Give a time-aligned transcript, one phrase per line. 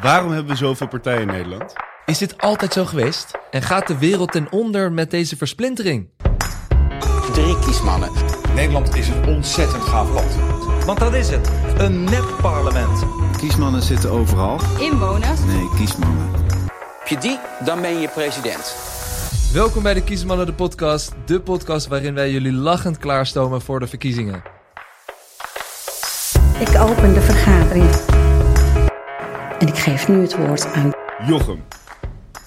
[0.00, 1.72] Waarom hebben we zoveel partijen in Nederland?
[2.06, 3.30] Is dit altijd zo geweest?
[3.50, 6.08] En gaat de wereld ten onder met deze versplintering?
[7.32, 8.10] Drie kiesmannen.
[8.54, 10.36] Nederland is een ontzettend gaaf land.
[10.84, 11.50] Want dat is het.
[11.78, 13.04] Een nep-parlement.
[13.38, 14.60] Kiesmannen zitten overal.
[14.78, 15.40] Inwoners.
[15.44, 16.30] Nee, kiesmannen.
[16.98, 18.76] Heb je die, dan ben je president.
[19.52, 21.12] Welkom bij de Kiesmannen de podcast.
[21.24, 24.42] De podcast waarin wij jullie lachend klaarstomen voor de verkiezingen.
[26.58, 28.15] Ik open de vergadering.
[29.58, 30.92] En ik geef nu het woord aan
[31.26, 31.64] Jochem.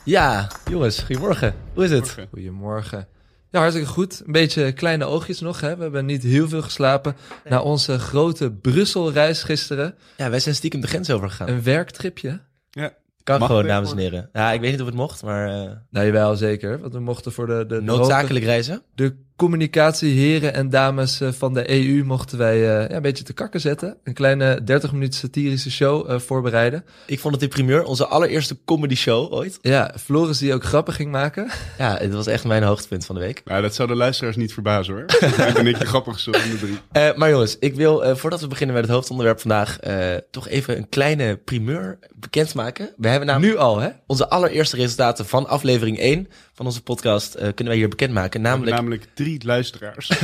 [0.06, 1.56] Ja, jongens, goedemorgen.
[1.74, 2.06] Hoe is het?
[2.06, 2.28] Morgen.
[2.30, 3.08] Goedemorgen.
[3.52, 4.22] Ja, hartstikke goed.
[4.26, 5.62] Een beetje kleine oogjes nog.
[5.62, 5.76] Hè?
[5.76, 7.16] We hebben niet heel veel geslapen
[7.50, 9.96] na onze grote Brussel-reis gisteren.
[10.18, 11.48] Ja, wij zijn stiekem de grens overgegaan.
[11.48, 12.40] Een werktripje.
[12.70, 12.94] Ja.
[13.24, 14.30] Kan Mag gewoon, dames en heren.
[14.34, 16.80] Ja, ik weet niet of het mocht, maar eh, Nou, jawel, zeker.
[16.80, 18.82] Want we mochten voor de, de, noodzakelijk reizen.
[18.96, 23.34] de communicatieheren en dames eh, van de EU mochten wij eh, ja, een beetje te
[23.34, 23.98] kakken zetten.
[24.04, 26.86] Een kleine 30 minuten satirische show eh, voorbereiden.
[27.06, 29.60] Ik vond het in primeur onze allereerste comedy show ooit.
[29.62, 31.50] Ja, Floris die ook grappen ging maken.
[31.78, 33.42] Ja, het was echt mijn hoogtepunt van de week.
[33.46, 35.04] Nou, dat zou de luisteraars niet verbazen hoor.
[35.48, 36.78] ik ben ik de grappigste van de drie.
[36.92, 40.48] Eh, maar jongens, ik wil eh, voordat we beginnen met het hoofdonderwerp vandaag eh, toch
[40.48, 42.90] even een kleine primeur bekendmaken.
[42.98, 43.90] We hebben namelijk Nu al, hè?
[44.06, 46.28] onze allereerste resultaten van aflevering 1
[46.60, 48.42] van onze podcast eh, kunnen wij hier bekendmaken.
[48.42, 50.12] Namelijk Namelijk drie luisteraars.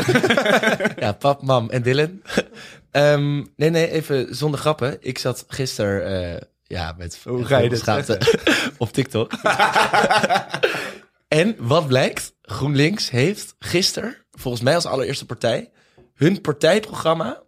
[1.00, 2.22] Ja, pap, mam en Dylan.
[2.92, 4.98] Ehm, nee, nee, even zonder grappen.
[5.00, 8.20] Ik zat gisteren, eh, ja, met Hoe ga je dit schaamte
[8.78, 9.32] op TikTok.
[11.28, 12.36] en wat blijkt?
[12.42, 15.72] GroenLinks heeft gisteren, volgens mij als allereerste partij,
[16.14, 17.44] hun partijprogramma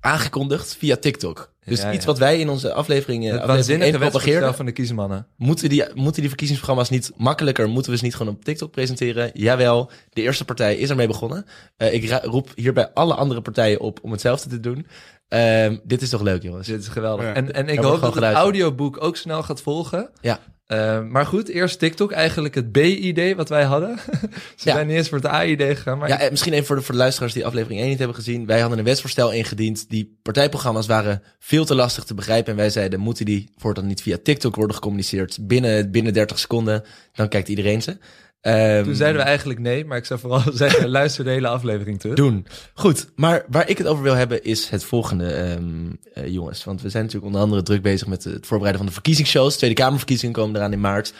[0.00, 1.54] aangekondigd via TikTok.
[1.70, 4.32] Dus Ja, iets wat wij in onze aflevering, eh, Het aflevering waanzinnige 1 propageerden.
[4.40, 5.26] wetsvoorstel van de kiesmannen.
[5.36, 7.68] Moeten die, moeten die verkiezingsprogramma's niet makkelijker?
[7.68, 9.30] Moeten we ze niet gewoon op TikTok presenteren?
[9.34, 11.44] Jawel, de eerste partij is ermee begonnen.
[11.76, 14.86] Eh, ik roep hierbij alle andere partijen op om hetzelfde te doen.
[15.28, 16.66] Ehm, dit is toch leuk, jongens?
[16.66, 17.24] Dit is geweldig.
[17.24, 17.34] Ja.
[17.34, 20.10] En, en ik hoop dat het audioboek ook snel gaat volgen.
[20.20, 20.38] Ja.
[20.70, 22.12] Eh, maar goed, eerst TikTok.
[22.12, 23.98] Eigenlijk het B-idee wat wij hadden.
[24.56, 24.72] Ze Ja.
[24.74, 25.98] zijn niet eens voor het A-idee gegaan.
[25.98, 28.16] Maar Ja, eh, misschien even voor de, voor de luisteraars die aflevering 1 niet hebben
[28.16, 28.46] gezien.
[28.46, 29.88] Wij hadden een wetsvoorstel ingediend.
[29.90, 32.50] Die partijprogramma's waren veel te lastig te begrijpen.
[32.52, 35.38] En wij zeiden, moeten die voortaan niet via TikTok worden gecommuniceerd?
[35.40, 37.98] Binnen, binnen 30 seconden, dan kijkt iedereen ze.
[38.40, 39.84] Ehm, toen zeiden we eigenlijk nee.
[39.84, 42.16] Maar ik zou vooral zeggen, luister de hele aflevering terug.
[42.16, 42.46] doen.
[42.74, 46.64] Goed, maar waar ik het over wil hebben is het volgende, ehm, eh, jongens.
[46.64, 49.56] Want we zijn natuurlijk onder andere druk bezig met het voorbereiden van de verkiezingsshows.
[49.56, 51.12] Tweede Kamerverkiezingen komen eraan in maart.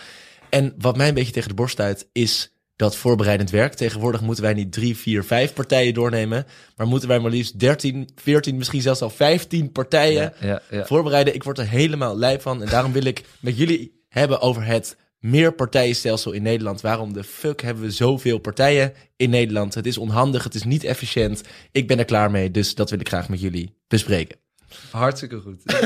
[0.48, 3.74] En wat mij een beetje tegen de borst stuit, is dat voorbereidend werk.
[3.74, 6.46] Tegenwoordig moeten wij niet drie, vier, vijf partijen doornemen.
[6.76, 10.84] Maar moeten wij maar liefst 13, 14, misschien zelfs al 15 partijen Ja, ja, ja.
[10.86, 11.34] voorbereiden.
[11.34, 12.62] Ik word er helemaal lijp van.
[12.62, 16.80] En daarom wil ik met jullie hebben over het meerpartijenstelsel in Nederland.
[16.80, 19.74] Waarom de fuck hebben we zoveel partijen in Nederland?
[19.74, 21.42] Het is onhandig, het is niet efficiënt.
[21.72, 24.36] Ik ben er klaar mee, dus dat wil ik graag met jullie bespreken.
[24.90, 25.62] Hartstikke goed.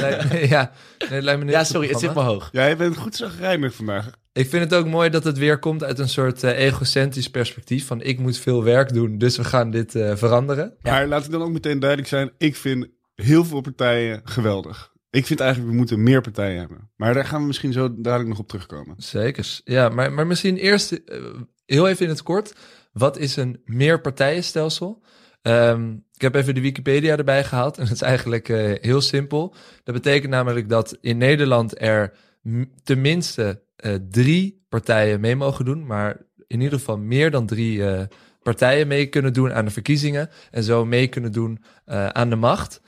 [0.49, 2.49] Ja, nee, het lijkt me een heel Ja, sorry, het zit me hoog.
[2.53, 4.11] Jij bent goed zagrijnig vandaag.
[4.33, 7.87] Ik vind het ook mooi dat het weer komt uit een soort eh, egocentrisch perspectief.
[7.87, 10.75] Van ik moet veel werk doen, dus we gaan dit eh, veranderen.
[10.83, 12.31] Maar laat ik dan ook meteen duidelijk zijn.
[12.39, 14.93] Ik vind heel veel partijen geweldig.
[15.15, 16.91] Ik vind eigenlijk we moeten meer partijen hebben.
[16.97, 18.95] Maar daar gaan we misschien zo dadelijk nog op terugkomen.
[18.99, 19.61] Zeker.
[19.65, 21.19] Ja, maar, maar misschien eerst eh,
[21.67, 22.55] heel even in het kort.
[22.93, 25.03] Wat is een meerpartijenstelsel?
[25.43, 27.79] Ehm, ik heb even de Wikipedia erbij gehaald.
[27.79, 29.55] En dat is eigenlijk eh, heel simpel.
[29.85, 32.13] Dat betekent namelijk dat in Nederland er
[32.83, 35.87] tenminste eh, drie partijen mee mogen doen.
[35.87, 37.83] Maar in ieder geval meer dan drie
[38.43, 40.31] partijen mee kunnen doen aan de verkiezingen.
[40.51, 41.63] En zo mee kunnen doen
[42.13, 42.81] aan de macht.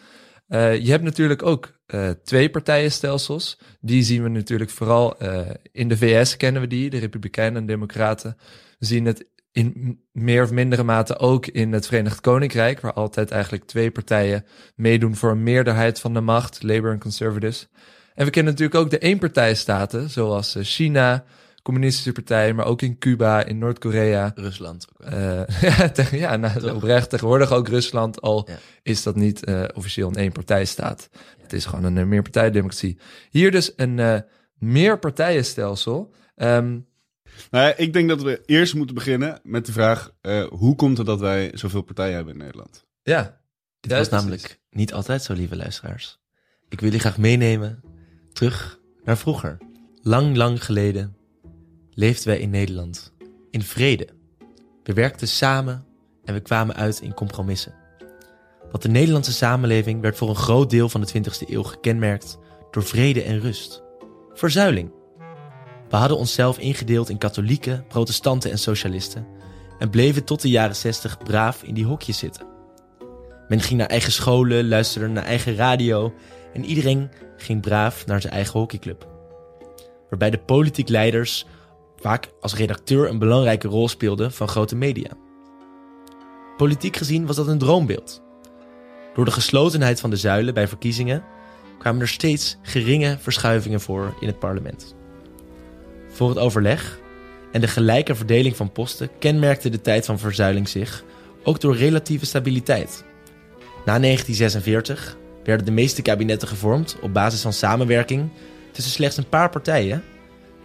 [0.46, 3.58] Eh, je hebt natuurlijk ook eh twee partijenstelsels.
[3.80, 5.40] Die zien we natuurlijk vooral eh,
[5.72, 8.36] in de VS kennen we die, de Republikeinen en Democraten.
[8.78, 13.30] We zien het in meer of mindere mate ook in het Verenigd Koninkrijk, waar altijd
[13.30, 17.68] eigenlijk twee partijen meedoen voor een meerderheid van de macht, Labour en Conservatives.
[18.14, 21.24] En we kennen natuurlijk ook de eenpartijstaten, zoals China,
[21.66, 24.32] communistische partijen, maar ook in Cuba, in Noord-Korea.
[24.34, 24.86] Rusland.
[24.92, 25.18] ook wel.
[25.46, 26.74] Eh, ja, tegen, ja nou, Toch?
[26.74, 27.10] oprecht.
[27.10, 28.58] Tegenwoordig ook Rusland, al Ja.
[28.82, 31.08] is dat niet eh, officieel een eenpartijstaat.
[31.42, 32.98] Het is gewoon een uh, meerpartijdemocratie.
[33.30, 34.18] Hier dus een eh
[34.58, 36.14] meerpartijenstelsel.
[36.34, 36.78] Ehm,
[37.50, 40.12] Nou, ik denk dat we eerst moeten beginnen met de vraag...
[40.20, 42.84] eh, hoe komt het dat wij zoveel partijen hebben in Nederland?
[43.02, 43.40] ja,
[43.80, 44.10] Dit was precies.
[44.24, 46.18] namelijk niet altijd zo, lieve luisteraars.
[46.68, 47.80] Ik wil jullie graag meenemen
[48.32, 49.58] terug naar vroeger.
[50.02, 51.16] Lang, lang geleden
[51.96, 53.12] leefden wij in Nederland
[53.50, 54.08] in vrede.
[54.82, 55.84] We werkten samen
[56.24, 57.74] en we kwamen uit in compromissen.
[58.70, 62.38] Want de Nederlandse samenleving werd voor een groot deel van de 20e eeuw gekenmerkt
[62.70, 63.82] door vrede en rust.
[64.32, 64.90] Verzuiling.
[65.88, 69.26] We hadden onszelf ingedeeld in katholieken, protestanten en socialisten
[69.78, 72.46] en bleven tot de jaren 60 braaf in die hokjes zitten.
[73.48, 76.14] Men ging naar eigen scholen, luisterde naar eigen radio
[76.52, 79.08] en iedereen ging braaf naar zijn eigen hockeyclub.
[80.08, 81.46] Waarbij de politiek leiders
[82.00, 85.10] vaak als redacteur een belangrijke rol speelden van grote media.
[86.56, 88.22] Politiek gezien was dat een droombeeld.
[89.14, 91.24] Door de geslotenheid van de zuilen bij verkiezingen
[91.78, 94.94] kwamen er steeds geringe verschuivingen voor in het parlement.
[96.08, 96.98] Voor het overleg
[97.52, 101.04] en de gelijke verdeling van posten kenmerkte de tijd van verzuiling zich
[101.42, 103.04] ook door relatieve stabiliteit.
[103.84, 108.30] Na 1946 werden de meeste kabinetten gevormd op basis van samenwerking
[108.72, 110.02] tussen slechts een paar partijen,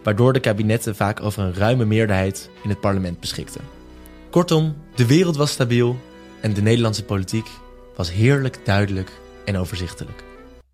[0.02, 3.60] waardoor de kabinetten vaak over een ruime meerderheid in het parlement beschikten.
[4.30, 5.96] Kortom, de wereld was stabiel
[6.40, 7.46] en de Nederlandse politiek
[7.96, 9.10] was heerlijk duidelijk
[9.44, 10.22] en overzichtelijk.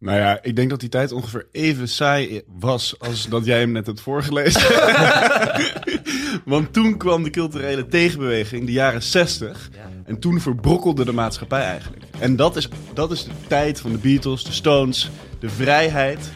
[0.01, 3.73] Nou ja, ik denk dat die tijd ongeveer even saai was als dat jij hem
[3.73, 4.63] net hebt voorgelezen.
[6.45, 9.71] Want toen kwam de culturele tegenbeweging, de jaren 60.
[10.05, 12.03] En toen verbrokkelde de maatschappij eigenlijk.
[12.19, 16.31] En dat is, dat is de tijd van de Beatles, de Stones, de vrijheid,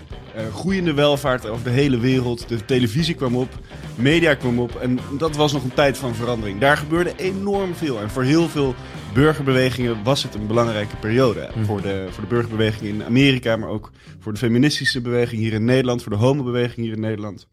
[0.52, 2.49] groeiende welvaart over de hele wereld.
[2.49, 3.49] De televisie kwam op,
[3.94, 4.75] media kwam op.
[4.76, 6.61] En dat was nog een tijd van verandering.
[6.61, 8.00] Daar gebeurde enorm veel.
[8.00, 8.75] En voor heel veel
[9.14, 11.50] burgerbewegingen was het een belangrijke periode.
[11.64, 15.64] Voor, de, voor de burgerbeweging in Amerika, maar ook voor de feministische beweging hier in
[15.64, 17.49] Nederland, voor de homobeweging hier in Nederland.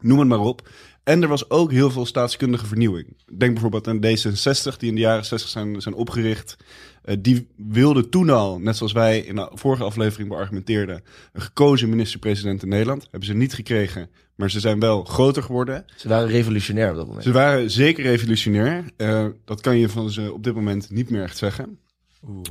[0.00, 0.68] Noem het maar op.
[1.06, 3.16] En er was ook heel veel staatskundige vernieuwing.
[3.38, 6.56] Denk bijvoorbeeld aan D66, die in de jaren 60 zijn, zijn opgericht.
[7.02, 11.88] Eh, die wilde toen al, net zoals wij in de vorige aflevering beargumenteerden, een gekozen
[11.88, 13.02] minister-president in Nederland.
[13.02, 15.84] Hebben ze niet gekregen, maar ze zijn wel groter geworden.
[15.96, 17.24] Ze waren revolutionair op dat moment.
[17.24, 18.84] Ze waren zeker revolutionair.
[18.96, 21.78] Eh, dat kan je van ze op dit moment niet meer echt zeggen.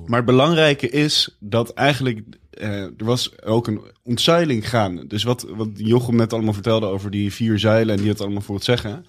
[0.06, 5.08] Maar het belangrijke is dat eigenlijk eh, er was ook een ontzuiling gaan.
[5.08, 8.42] Dus wat, wat Jochem net allemaal vertelde over die vier zeilen en die het allemaal
[8.42, 9.06] voor het zeggen.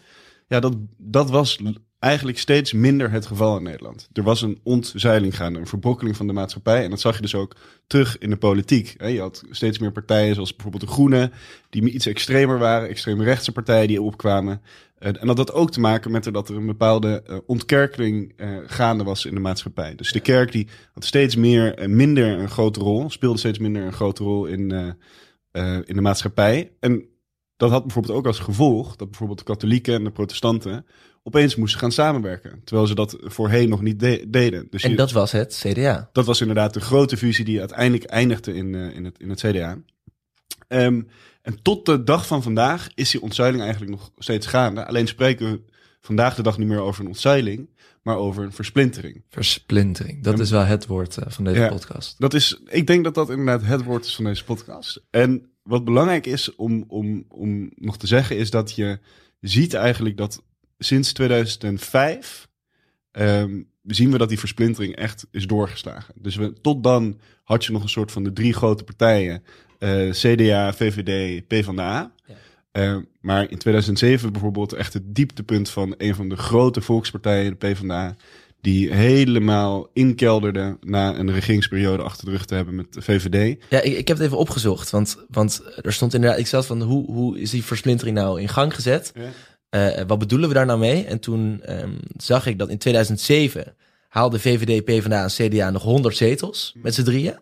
[0.48, 1.60] Ja, dat, dat was
[2.06, 4.08] eigenlijk steeds minder het geval in Nederland.
[4.12, 6.84] Er was een ontzeiling gaande, een verbrokkeling van de maatschappij.
[6.84, 7.56] En dat zag je dus ook
[7.86, 8.94] terug in de politiek.
[8.98, 11.32] Je had steeds meer partijen, zoals bijvoorbeeld de Groenen,
[11.70, 14.62] die iets extremer waren, extreemrechtse partijen die opkwamen.
[14.98, 18.48] Eh, En dat had ook te maken met dat er een bepaalde eh, ontkerkeling eh,
[18.66, 19.94] gaande was in de maatschappij.
[19.94, 23.92] Dus de kerk die had steeds meer, minder een grote rol, speelde steeds minder een
[23.92, 24.70] grote rol in,
[25.84, 26.72] in de maatschappij.
[26.80, 27.08] En
[27.56, 30.86] dat had bijvoorbeeld ook als gevolg dat bijvoorbeeld de katholieken en de protestanten
[31.26, 32.60] opeens moesten gaan samenwerken.
[32.64, 34.66] Terwijl ze dat voorheen nog niet de- deden.
[34.70, 36.08] Dus En je- dat was het CDA.
[36.12, 39.40] dat was inderdaad de grote fusie die uiteindelijk eindigde in, eh, in, het, in het
[39.40, 39.78] CDA.
[40.68, 41.02] Ehm,
[41.42, 44.86] en tot de dag van vandaag is die ontzuiling eigenlijk nog steeds gaande.
[44.86, 45.60] Alleen spreken we
[46.00, 47.68] vandaag de dag niet meer over een ontzuiling,
[48.02, 49.22] maar over een versplintering.
[49.28, 51.68] Versplintering, dat is wel het woord eh, van deze Ja.
[51.68, 52.14] podcast.
[52.18, 55.02] Dat is, ik denk dat dat inderdaad het woord is van deze podcast.
[55.10, 58.98] En wat belangrijk is om, om, om nog te zeggen, is dat je
[59.40, 60.42] ziet eigenlijk dat
[60.78, 62.48] sinds 2005
[63.10, 66.14] ehm, zien we dat die versplintering echt is doorgeslagen.
[66.18, 69.42] Dus we, tot dan had je nog een soort van de drie grote partijen,
[69.78, 72.12] eh, CDA, VVD, PvdA.
[72.72, 77.56] Eh, maar in 2007 bijvoorbeeld echt het dieptepunt van een van de grote volkspartijen, de
[77.56, 78.16] PvdA,
[78.60, 83.64] die helemaal inkelderde na een regeringsperiode achter de rug te hebben met de VVD.
[83.70, 86.82] Ja, ik, ik heb het even opgezocht, want, want er stond inderdaad, ik zat van
[86.82, 89.12] hoe, hoe is die versplintering nou in gang gezet?
[89.68, 91.04] Eh, wat bedoelen we daar nou mee?
[91.04, 93.74] En toen ehm, zag ik dat in 2007
[94.08, 97.38] haalde VVD, PvdA en CDA nog 100 zetels met z'n drieën.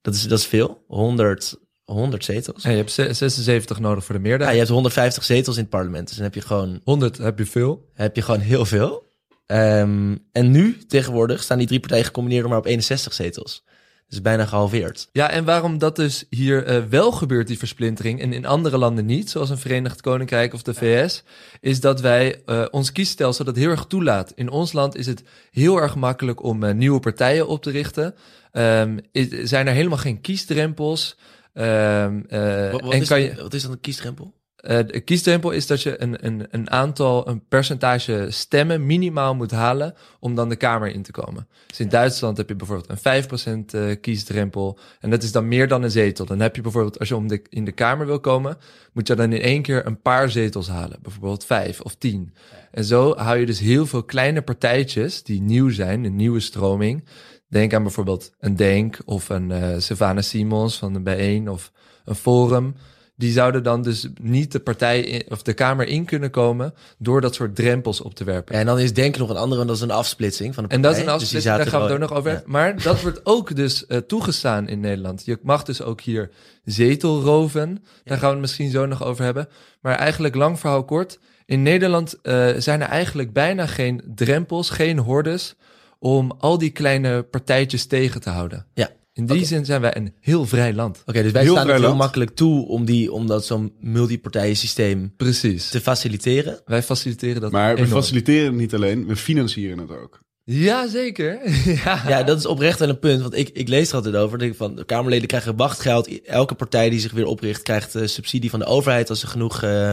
[0.00, 1.54] Dat is, dat is veel, 100,
[1.84, 2.64] 100 zetels.
[2.64, 4.52] En je hebt ze- 76 nodig voor de Ja, meerderheid.
[4.58, 7.46] je hebt 150 zetels in het parlement, dus dan heb je gewoon, 100 heb je
[7.46, 7.88] veel.
[7.94, 9.04] heb je gewoon heel veel.
[9.46, 13.64] Ehm, en nu, tegenwoordig, staan die drie partijen gecombineerd maar op 61 zetels.
[14.08, 15.08] Dus bijna gehalveerd.
[15.12, 19.06] Ja, en waarom dat dus hier eh, wel gebeurt, die versplintering, en in andere landen
[19.06, 21.22] niet, zoals een Verenigd Koninkrijk of de VS,
[21.60, 24.32] is dat wij eh, ons kiesstelsel dat heel erg toelaat.
[24.34, 28.14] In ons land is het heel erg makkelijk om eh, nieuwe partijen op te richten.
[28.52, 31.16] Ehm, is- zijn er helemaal geen kiesdrempels.
[31.52, 34.34] Ehm, eh, Wat, wat en is, kan je, wat is dan een kiesdrempel?
[34.66, 39.50] Eh, de kiesdrempel is dat je een, een, een aantal, een percentage stemmen minimaal moet
[39.50, 41.48] halen om dan de Kamer in te komen.
[41.66, 45.68] Dus in Duitsland heb je bijvoorbeeld een 5% eh, kiesdrempel en dat is dan meer
[45.68, 46.24] dan een zetel.
[46.24, 48.58] Dan heb je bijvoorbeeld, als je om de, in de Kamer wil komen,
[48.92, 50.98] moet je dan in één keer een paar zetels halen.
[51.02, 52.34] Bijvoorbeeld vijf of tien.
[52.70, 57.04] En zo hou je dus heel veel kleine partijtjes die nieuw zijn, een nieuwe stroming.
[57.48, 61.72] Denk aan bijvoorbeeld een Denk of een eh Savannah Simons van de Bijeen of
[62.04, 62.74] een Forum.
[63.16, 67.20] Die zouden dan dus niet de partij in, of de Kamer in kunnen komen door
[67.20, 68.54] dat soort drempels op te werpen.
[68.54, 70.80] En dan is Denk nog een andere, want dat is een afsplitsing van de En
[70.80, 70.90] partij.
[70.90, 72.50] dat is een Dus afsplitsing, daar gaan we het ook nog over hebben.
[72.50, 75.24] Maar dat wordt ook dus eh, toegestaan in Nederland.
[75.24, 76.30] Je mag dus ook hier
[76.64, 77.84] zetel roven.
[78.04, 79.48] Daar gaan we het misschien zo nog over hebben.
[79.80, 81.18] Maar eigenlijk lang verhaal kort.
[81.46, 85.54] In Nederland eh, zijn er eigenlijk bijna geen drempels, geen hordes
[85.98, 88.66] om al die kleine partijtjes tegen te houden.
[88.74, 88.90] Ja.
[89.16, 91.02] In die zin zijn wij een heel vrij land.
[91.06, 91.98] Oké, dus wij Heel staan het heel land.
[91.98, 95.68] makkelijk toe om, die, om dat zo'n multipartijensysteem Precies.
[95.68, 96.60] te faciliteren.
[96.64, 100.18] Wij faciliteren dat Maar we faciliteren het niet alleen, we financieren het ook.
[100.44, 101.38] Ja, zeker.
[101.84, 102.02] ja.
[102.08, 103.22] Ja, dat is oprecht wel een punt.
[103.22, 104.38] Want ik, ik lees er altijd over.
[104.38, 106.22] Denk ik van, de Kamerleden krijgen wachtgeld.
[106.22, 109.62] Elke partij die zich weer opricht krijgt eh, subsidie van de overheid als ze genoeg,
[109.62, 109.92] eh,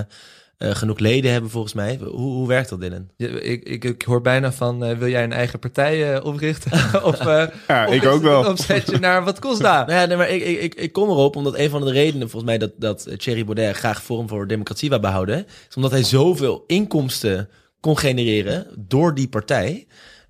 [0.72, 1.98] genoeg leden hebben, volgens mij.
[2.02, 3.08] Hoe, hoe werkt dat, Dylan?
[3.18, 6.72] Ja, ik, ik, ik hoor bijna van, eh, wil jij een eigen partij eh, oprichten?
[7.04, 8.44] of, eh, Ja, of ik ook wel.
[8.46, 9.86] een opzetje naar wat kost daar?
[9.88, 12.30] Nou ja, nee, maar ik, ik, ik, ik kom erop omdat een van de redenen,
[12.30, 16.04] volgens mij, dat, dat Thierry Baudet graag Forum voor Democratie wil behouden, is omdat hij
[16.04, 19.88] zoveel inkomsten kon genereren door die partij.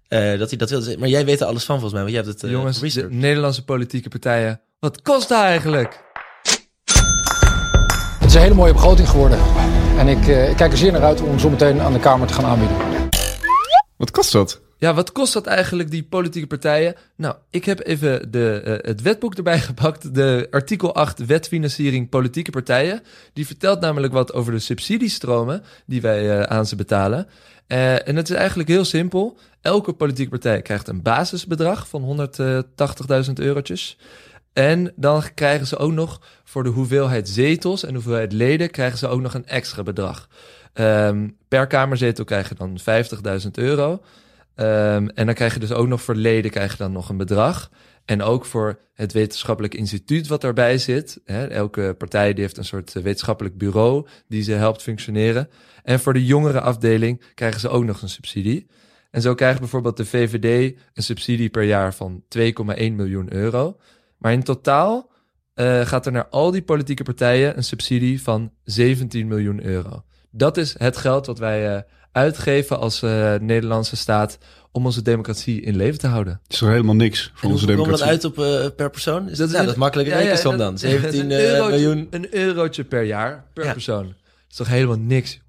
[0.07, 0.97] eh, dat hij dat wil.
[0.99, 3.07] Maar jij weet er alles van, volgens mij, want jij hebt het eh, Jongens, de.
[3.09, 6.01] Nederlandse politieke partijen, wat kost dat eigenlijk?
[8.19, 9.39] Het is een hele mooie begroting geworden.
[9.97, 12.27] En ik, eh, ik kijk er zeer naar uit om zo meteen aan de Kamer
[12.27, 12.77] te gaan aanbieden.
[13.97, 14.61] Wat kost dat?
[14.83, 16.95] Ja, wat kost dat eigenlijk, die politieke partijen?
[17.15, 20.13] Nou, ik heb even de, eh, het wetboek erbij gepakt.
[20.13, 23.01] De artikel 8 wetfinanciering politieke partijen.
[23.33, 27.27] Die vertelt namelijk wat over de subsidiestromen die wij eh, aan ze betalen.
[27.67, 29.37] Eh, en het is eigenlijk heel simpel.
[29.61, 33.97] Elke politieke partij krijgt een basisbedrag van 180.000 eurotjes.
[34.53, 38.69] En dan krijgen ze ook nog voor de hoeveelheid zetels en hoeveelheid leden...
[38.69, 40.29] krijgen ze ook nog een extra bedrag.
[40.73, 44.01] Ehm, per kamerzetel krijg je dan 50.000 euro.
[44.55, 47.69] Ehm, en dan krijg je dus ook nog voor leden krijg dan nog een bedrag.
[48.05, 51.21] En ook voor het wetenschappelijk instituut wat daarbij zit.
[51.25, 55.49] Hè, elke partij die heeft een soort eh, wetenschappelijk bureau die ze helpt functioneren.
[55.83, 58.67] En voor de jongere afdeling krijgen ze ook nog een subsidie.
[59.11, 63.77] En zo krijgt bijvoorbeeld de VVD een subsidie per jaar van 2,1 miljoen euro.
[64.23, 65.11] Maar in totaal
[65.53, 70.03] eh, gaat er naar al die politieke partijen een subsidie van 17 miljoen euro.
[70.31, 74.37] Dat is het geld wat wij eh, uitgeven als eh, Nederlandse staat
[74.71, 76.39] om onze democratie in leven te houden.
[76.43, 78.39] Het is toch helemaal niks voor En onze hoe komen we dat democratie.
[78.57, 79.29] uit op per persoon?
[79.29, 80.77] Is Dat dat, is ja, een- dat is makkelijk Ja, ja, dan.
[80.77, 82.07] 17 een, eh, eurotje, miljoen.
[82.11, 83.71] een eurotje per jaar, per Ja.
[83.73, 84.03] persoon.
[84.05, 84.15] Dat
[84.49, 85.39] is toch helemaal niks.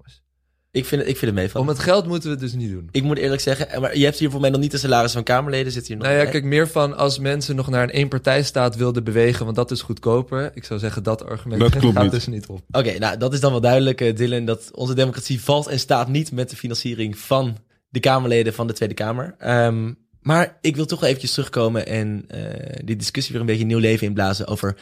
[0.75, 1.67] Ik vind, het- ik vind het meevallen.
[1.67, 2.87] Om het geld moeten we het dus niet doen.
[2.91, 5.11] Ik moet eerlijk zeggen, eh, maar je hebt hier voor mij nog niet de salaris
[5.11, 6.31] van Kamerleden, zit hier nog Nou ja, bij.
[6.31, 10.51] kijk, meer van als mensen nog naar een eenpartijstaat wilden bewegen, want dat is goedkoper.
[10.53, 12.11] Ik zou zeggen, dat argument Dat klopt gaat niet.
[12.11, 12.61] dus niet op.
[12.71, 16.07] Oké, nou dat is dan wel duidelijk, eh, Dylan, dat onze democratie valt en staat
[16.07, 17.57] niet met de financiering van
[17.89, 19.35] de Kamerleden van de Tweede Kamer.
[19.37, 23.65] Ehm, maar ik wil toch wel eventjes terugkomen en eh, die discussie weer een beetje
[23.65, 24.75] nieuw leven inblazen over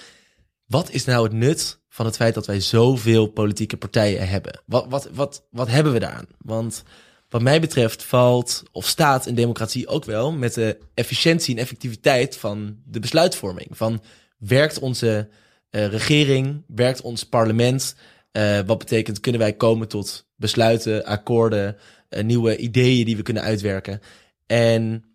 [0.65, 4.61] wat is nou het nut van het feit dat wij zoveel politieke partijen hebben?
[4.65, 6.27] Wat, wat, wat, wat hebben we daaraan?
[6.37, 6.83] Want
[7.29, 12.37] wat mij betreft valt of staat een democratie ook wel met de efficiëntie en effectiviteit
[12.37, 13.67] van de besluitvorming.
[13.71, 14.03] Van
[14.37, 15.29] werkt onze
[15.69, 17.95] eh, regering, werkt ons parlement?
[18.31, 21.77] Eh, wat betekent, kunnen wij komen tot besluiten, akkoorden,
[22.09, 24.01] eh, nieuwe ideeën die we kunnen uitwerken?
[24.45, 25.05] En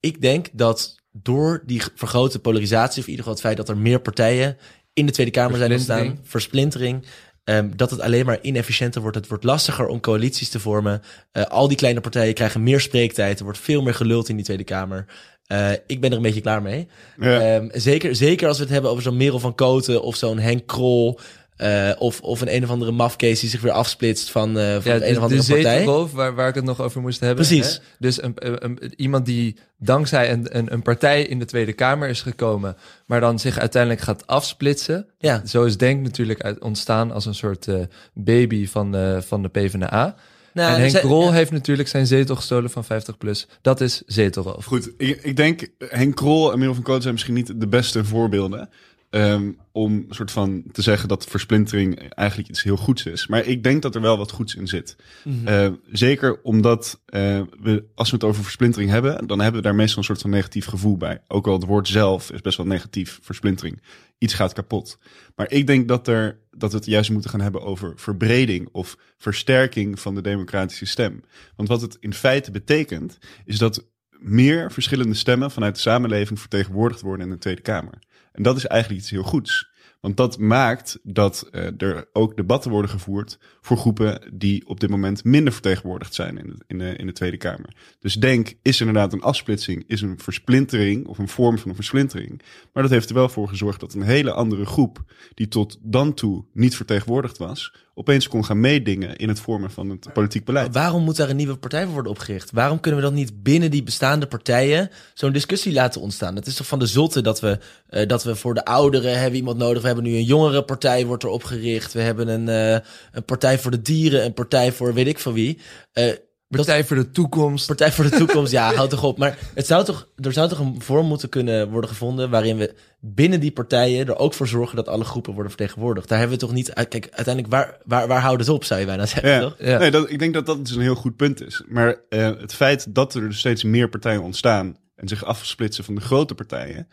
[0.00, 3.82] ik denk dat door die vergrote polarisatie, of in ieder geval het feit dat er
[3.82, 4.56] meer partijen
[4.94, 7.04] in de Tweede Kamer zijn ontstaan, Versplintering.
[7.44, 9.16] ehm, dat het alleen maar inefficiënter wordt.
[9.16, 11.02] Het wordt lastiger om coalities te vormen.
[11.32, 13.38] Eh, al die kleine partijen krijgen meer spreektijd.
[13.38, 15.06] Er wordt veel meer geluld in die Tweede Kamer.
[15.46, 16.88] Eh, ik ben er een beetje klaar mee.
[17.20, 17.40] Ja.
[17.40, 20.66] Ehm, zeker, zeker als we het hebben over zo'n Merel van Koten of zo'n Henk
[20.66, 21.20] Krol.
[21.56, 24.82] Eh, of, of een een of andere mafcase die zich weer afsplitst van, eh, van
[24.84, 25.76] Ja, een de, of andere de partij.
[25.76, 27.46] zetelroof, waar, waar ik het nog over moest hebben.
[27.46, 27.72] Precies.
[27.72, 27.78] Hè?
[27.98, 32.08] Dus een, een, een- iemand die dankzij een, een, een partij in de Tweede Kamer
[32.08, 35.06] is gekomen, maar dan zich uiteindelijk gaat afsplitsen.
[35.18, 35.42] Ja.
[35.46, 37.76] Zo is Denk natuurlijk uit, ontstaan als een soort eh,
[38.14, 40.16] baby van, eh, van de PvdA.
[40.52, 41.32] Nou, en Henk Krol ja.
[41.32, 43.46] heeft natuurlijk zijn zetel gestolen van 50PLUS.
[43.62, 44.64] Dat is zetelroof.
[44.64, 48.04] Goed, ik, ik denk Henk Krol en Merel van Koot zijn misschien niet de beste
[48.04, 48.68] voorbeelden.
[49.14, 53.26] Ehm, om een soort van te zeggen dat versplintering eigenlijk iets heel goeds is.
[53.26, 54.96] Maar ik denk dat er wel wat goeds in zit.
[55.44, 59.76] Eh, zeker omdat eh, we, als we het over versplintering hebben, dan hebben we daar
[59.76, 61.20] meestal een soort van negatief gevoel bij.
[61.28, 63.82] Ook al het woord zelf is best wel negatief, versplintering.
[64.18, 64.98] Iets gaat kapot.
[65.36, 68.96] Maar ik denk dat, er, dat we het juist moeten gaan hebben over verbreding of
[69.16, 71.20] versterking van de democratische stem.
[71.56, 73.92] Want wat het in feite betekent, is dat
[74.24, 77.98] meer verschillende stemmen vanuit de samenleving vertegenwoordigd worden in de Tweede Kamer.
[78.32, 79.72] En dat is eigenlijk iets heel goeds.
[80.04, 84.90] Want dat maakt dat eh, er ook debatten worden gevoerd voor groepen die op dit
[84.90, 87.76] moment minder vertegenwoordigd zijn in de, in de, in de Tweede Kamer.
[88.00, 92.42] Dus denk, is inderdaad een afsplitsing, is een versplintering of een vorm van een versplintering.
[92.72, 96.14] Maar dat heeft er wel voor gezorgd dat een hele andere groep, die tot dan
[96.14, 100.74] toe niet vertegenwoordigd was, opeens kon gaan meedingen in het vormen van het politiek beleid.
[100.74, 102.50] Waarom moet daar een nieuwe partij voor worden opgericht?
[102.50, 106.36] Waarom kunnen we dan niet binnen die bestaande partijen zo'n discussie laten ontstaan?
[106.36, 107.58] Het is toch van de zotte dat we,
[107.88, 109.80] eh, dat we voor de ouderen hebben iemand nodig.
[109.80, 111.92] We hebben nu een jongere partij wordt er opgericht.
[111.92, 115.32] We hebben een, eh, een partij voor de dieren, een partij voor weet ik van
[115.32, 115.58] wie.
[115.92, 116.12] Eh,
[116.56, 117.66] Partij voor de toekomst.
[117.66, 119.18] Partij voor de toekomst, ja, houd toch op.
[119.18, 122.74] Maar het zou toch, er zou toch een vorm moeten kunnen worden gevonden waarin we
[123.00, 126.08] binnen die partijen er ook voor zorgen dat alle groepen worden vertegenwoordigd.
[126.08, 128.86] Daar hebben we toch niet, kijk, uiteindelijk waar, waar, waar houdt het op, zou je
[128.86, 129.40] bijna zeggen, Ja.
[129.40, 129.54] toch?
[129.58, 129.78] Ja.
[129.78, 131.62] Nee, dat, ik denk dat dat dus een heel goed punt is.
[131.68, 135.94] Maar eh, het feit dat er dus steeds meer partijen ontstaan en zich afsplitsen van
[135.94, 136.88] de grote partijen,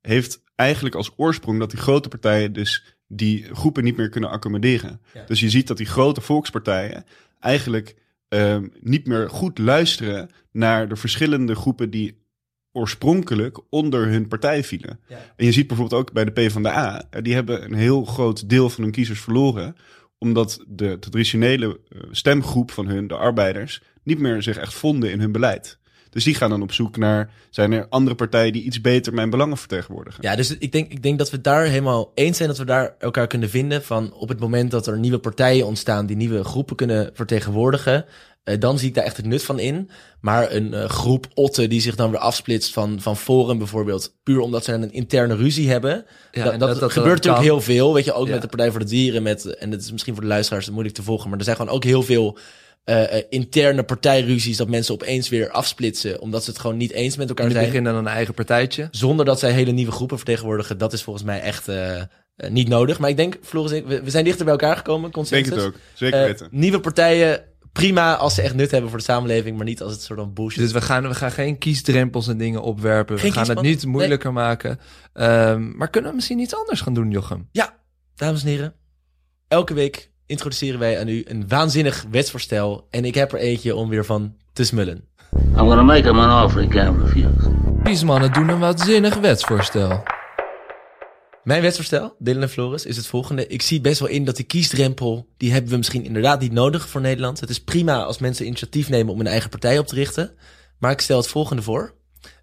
[0.00, 5.00] heeft eigenlijk als oorsprong dat die grote partijen dus die groepen niet meer kunnen accommoderen.
[5.14, 5.24] Ja.
[5.26, 7.04] Dus je ziet dat die grote volkspartijen
[7.40, 7.94] eigenlijk
[8.32, 12.20] ehm, niet meer goed luisteren naar de verschillende groepen die
[12.72, 15.00] oorspronkelijk onder hun partij vielen.
[15.08, 15.18] Ja.
[15.36, 18.70] En je ziet bijvoorbeeld ook bij de PvdA, eh, die hebben een heel groot deel
[18.70, 19.76] van hun kiezers verloren,
[20.18, 25.20] omdat de traditionele eh, stemgroep van hun, de arbeiders, niet meer zich echt vonden in
[25.20, 25.78] hun beleid.
[26.12, 29.30] Dus die gaan dan op zoek naar, zijn er andere partijen die iets beter mijn
[29.30, 30.22] belangen vertegenwoordigen?
[30.22, 32.64] Ja, dus ik denk, ik denk dat we het daar helemaal eens zijn dat we
[32.64, 33.82] daar elkaar kunnen vinden.
[33.82, 38.04] Van op het moment dat er nieuwe partijen ontstaan die nieuwe groepen kunnen vertegenwoordigen.
[38.44, 39.90] eh, dan zie ik daar echt het nut van in.
[40.20, 44.14] Maar een eh, groep otten die zich dan weer afsplitst van, van Forum bijvoorbeeld.
[44.22, 46.04] Puur omdat ze een interne ruzie hebben.
[46.32, 47.30] Ja, dat, en dat, dat- dat gebeurt kan.
[47.30, 47.94] natuurlijk heel veel.
[47.94, 48.32] Weet je, ook Ja.
[48.32, 49.22] met de Partij voor de Dieren.
[49.22, 51.28] Met, en dat is misschien voor de luisteraars moeilijk te volgen.
[51.30, 52.38] Maar er zijn gewoon ook heel veel
[52.84, 54.56] eh, eh, interne partijruzies.
[54.56, 56.20] Dat mensen opeens weer afsplitsen.
[56.20, 58.34] Omdat ze het gewoon niet eens met elkaar En die zijn beginnen dan een eigen
[58.34, 58.88] partijtje.
[58.90, 62.06] zonder dat zij hele nieuwe groepen vertegenwoordigen, dat is volgens mij echt eh, eh,
[62.48, 62.98] niet nodig.
[62.98, 65.48] Maar ik denk, Floris, ik- we, we zijn dichter bij elkaar gekomen, Ik consensus.
[65.48, 66.48] denk het ook, zeker weten.
[66.50, 70.02] nieuwe partijen, prima als ze echt nut hebben voor de samenleving, maar niet als het
[70.02, 73.18] soort van bullshit Dus we gaan, we gaan geen kiesdrempels en dingen opwerpen.
[73.18, 74.78] Geen we gaan het niet moeilijker maken.
[75.12, 77.48] Ehm, maar kunnen we misschien iets anders gaan doen, Jochem?
[77.52, 77.76] Ja,
[78.14, 78.74] dames en heren.
[79.48, 82.86] Elke week introduceren wij aan u een waanzinnig wetsvoorstel.
[82.90, 85.04] En ik heb er eentje om weer van te smullen.
[85.32, 87.50] I'm gonna make him an offer he can't refuse.
[87.82, 90.02] Kiesmannen doen een waanzinnig wetsvoorstel.
[91.44, 93.46] Mijn wetsvoorstel, Dylan en Floris, is het volgende.
[93.46, 96.88] Ik zie best wel in dat die kiesdrempel, die hebben we misschien inderdaad niet nodig
[96.88, 97.40] voor Nederland.
[97.40, 100.30] Het is prima als mensen initiatief nemen om een eigen partij op te richten.
[100.78, 101.94] Maar ik stel het volgende voor.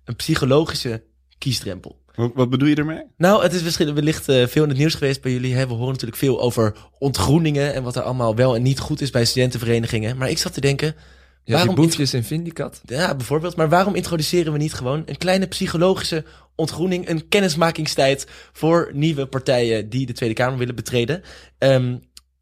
[0.06, 1.04] Een psychologische
[1.38, 2.00] kiesdrempel.
[2.20, 3.04] Wat, wat bedoel je ermee?
[3.18, 5.56] Nou, het is misschien wellicht eh, veel in het nieuws geweest bij jullie.
[5.56, 5.68] Hè?
[5.68, 9.10] We horen natuurlijk veel over ontgroeningen en wat er allemaal wel en niet goed is
[9.10, 10.18] bij studentenverenigingen.
[10.18, 10.96] Maar ik zat te denken,
[11.44, 12.82] Ja, Waarom die boefjes in Vindicat.
[12.86, 13.56] ja, bijvoorbeeld.
[13.56, 19.90] Maar waarom introduceren we niet gewoon een kleine psychologische ontgroening, een kennismakingstijd voor nieuwe partijen
[19.90, 21.22] die de Tweede Kamer willen betreden?
[21.58, 21.98] Ehm,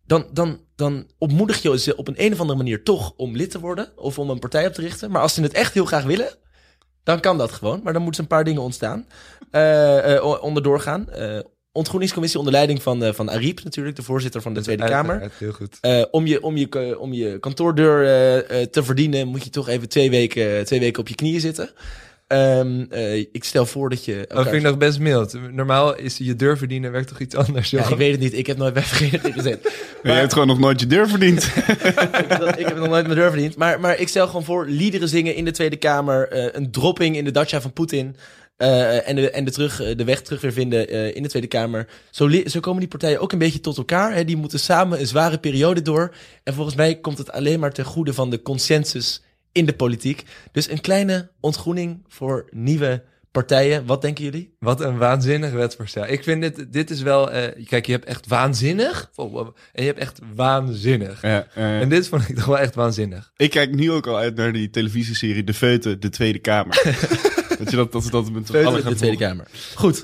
[0.06, 3.52] dan, dan, dan ontmoedig je ze op een, een of andere manier toch om lid
[3.52, 5.12] te worden of om een partij op te richten.
[5.12, 6.36] Maar als ze het echt heel graag willen,
[7.08, 7.80] dan kan dat gewoon.
[7.84, 9.08] Maar dan moeten een paar dingen ontstaan,
[9.52, 11.10] eh eh, onderdoor gaan.
[11.10, 11.40] Eh,
[11.72, 15.22] ontgroeningscommissie onder leiding van, eh, van Ariep natuurlijk, de voorzitter van de Tweede Kamer.
[15.22, 16.12] Uiteraard, Heel goed.
[16.12, 18.06] Om, je, om, je, om je kantoordeur
[18.70, 21.70] te verdienen, moet je toch even twee weken, twee weken op je knieën zitten.
[22.28, 24.16] Ehm, eh, ik stel voor dat je.
[24.18, 25.52] Dat elkaar- vind ik nog best mild.
[25.52, 28.34] Normaal is je deur verdienen werkt toch iets anders, ja, ik weet het niet.
[28.34, 29.74] Ik heb nooit bij vereniging gezet.
[30.04, 31.44] Je hebt gewoon nog nooit je deur verdiend.
[31.44, 33.56] ik, dat- ik heb nog nooit mijn deur verdiend.
[33.56, 36.28] Maar, maar ik stel gewoon voor liederen zingen in de Tweede Kamer.
[36.28, 38.16] eh, een dropping in de dacha van Poetin.
[38.58, 41.48] eh, en de, en de, terug, de weg terug weer vinden eh, in de Tweede
[41.48, 41.88] Kamer.
[42.12, 44.14] Zo, zo komen die partijen ook een beetje tot elkaar.
[44.14, 44.26] Hè.
[44.26, 46.14] Die moeten samen een zware periode door.
[46.44, 50.24] En volgens mij komt het alleen maar ten goede van de consensus in de politiek.
[50.52, 53.86] Dus een kleine ontgroening voor nieuwe partijen.
[53.86, 54.56] Wat denken jullie?
[54.60, 56.08] Wat een waanzinnig wetsvoorstel.
[56.08, 57.32] Ik vind dit, dit is wel...
[57.32, 59.12] eh, kijk, je hebt echt waanzinnig.
[59.16, 61.22] En je hebt echt waanzinnig.
[61.22, 63.32] Ja, En dit vond ik toch wel echt waanzinnig.
[63.38, 66.82] ik kijk nu ook al uit naar die televisieserie De Feuten, de Tweede Kamer.
[67.60, 69.48] Weet je dat, dat, dat met Feuten alle de Tweede Kamer.
[69.76, 70.04] Goed.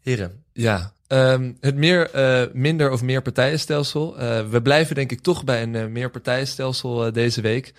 [0.00, 0.44] Heren.
[0.52, 4.18] Ja, ehm, het meer, eh, minder of meer partijenstelsel.
[4.18, 7.72] Eh, we blijven denk ik toch bij een uh, meer partijenstelsel uh, deze week.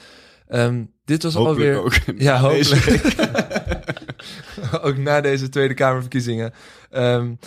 [0.54, 1.84] Um, dit was hopelijk alweer...
[1.84, 2.20] ook.
[2.20, 3.04] Ja, hopelijk.
[4.86, 6.54] ook na deze Tweede Kamerverkiezingen.
[6.92, 7.40] Um,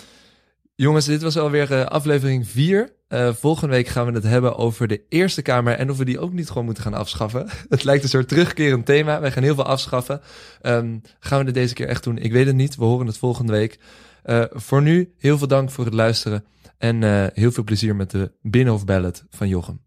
[0.75, 2.95] jongens, dit was alweer uh, aflevering 4.
[3.09, 6.19] Uh, volgende week gaan we het hebben over de Eerste Kamer en of we die
[6.19, 7.47] ook niet gewoon moeten gaan afschaffen.
[7.69, 9.19] het lijkt een soort terugkerend thema.
[9.19, 10.21] Wij gaan heel veel afschaffen.
[10.61, 12.17] Um, gaan we het deze keer echt doen?
[12.17, 12.75] Ik weet het niet.
[12.75, 13.79] We horen het volgende week.
[14.25, 16.45] Uh, voor nu, heel veel dank voor het luisteren.
[16.77, 19.79] En heel veel plezier met de Binnenhof Ballad van Jochem.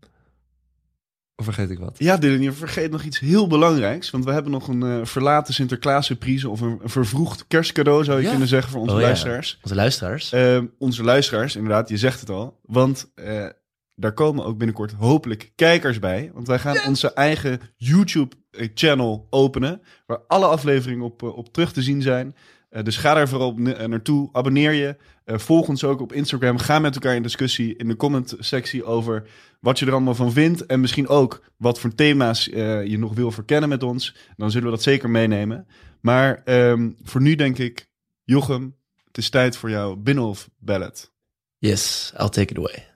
[1.40, 1.96] Of vergeet ik wat?
[1.98, 4.10] Ja, Dylan, je vergeet nog iets heel belangrijks.
[4.10, 8.24] Want we hebben nog een uh, verlaten Sinterklaas-surprise of een, een, vervroegd kerstcadeau, zou je
[8.24, 8.30] ja.
[8.30, 9.50] kunnen zeggen, voor onze oh, luisteraars.
[9.50, 9.58] Ja.
[9.62, 10.32] Onze luisteraars.
[10.32, 12.60] Uh, onze luisteraars, inderdaad, je zegt het al.
[12.62, 13.46] Want uh,
[13.94, 16.30] daar komen ook binnenkort hopelijk kijkers bij.
[16.34, 19.82] Want wij gaan onze eigen YouTube-channel openen.
[20.06, 22.34] Waar alle afleveringen op, uh, op terug te zien zijn.
[22.70, 24.28] Uh, dus ga daar vooral na naartoe.
[24.32, 24.96] Abonneer je.
[25.30, 26.58] Uh, volg ons ook op Instagram.
[26.58, 29.28] Ga met elkaar in discussie in de comment-sectie over
[29.60, 30.66] wat je er allemaal van vindt.
[30.66, 34.16] En misschien ook wat voor thema's uh, je nog wil verkennen met ons.
[34.36, 35.66] Dan zullen we dat zeker meenemen.
[36.00, 37.88] Maar um, voor nu denk ik,
[38.24, 41.12] Jochem, het is tijd voor jouw Binnenhof Ballad.
[41.58, 42.88] Yes, I'll take it away.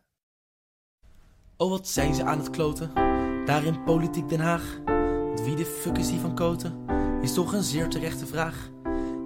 [1.57, 2.91] Oh, wat zijn ze aan het kloten.
[3.45, 4.81] daar in Politiek Den Haag.
[5.27, 6.85] Want wie de fuck is die van Koten?
[7.23, 8.71] Is toch een zeer terechte vraag.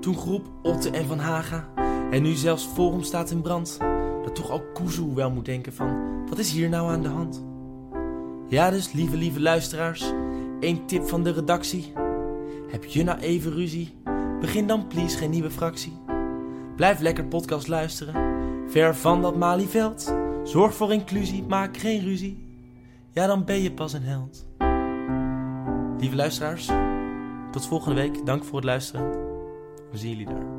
[0.00, 3.78] Toen groep Otte en Van Haga en nu zelfs Forum staat in brand.
[4.24, 5.96] Dat toch ook Kuzu wel moet denken van,
[6.28, 7.44] wat is hier nou aan de hand?
[8.48, 10.12] Ja dus, lieve lieve luisteraars,
[10.60, 11.92] één tip van de redactie.
[12.70, 13.94] Heb je nou even ruzie?
[14.40, 15.92] Begin dan please geen nieuwe fractie.
[16.76, 18.14] Blijf lekker podcast luisteren,
[18.70, 20.14] ver van dat Malieveld.
[20.44, 22.46] Zorg voor inclusie, maak geen ruzie.
[23.10, 24.46] Ja, dan ben je pas een held.
[26.00, 26.70] Lieve luisteraars,
[27.50, 28.26] tot volgende week.
[28.26, 29.10] Dank voor het luisteren.
[29.90, 30.57] We zien jullie daar.